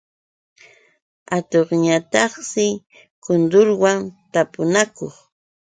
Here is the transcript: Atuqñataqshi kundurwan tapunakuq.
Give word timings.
Atuqñataqshi 1.37 2.65
kundurwan 3.23 3.97
tapunakuq. 4.33 5.13